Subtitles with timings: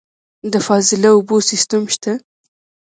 [0.51, 2.13] د فاضله اوبو سیستم شته؟